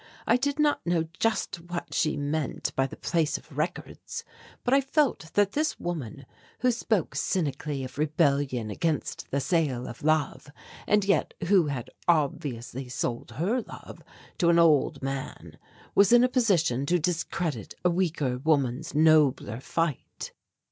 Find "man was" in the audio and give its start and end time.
15.03-16.11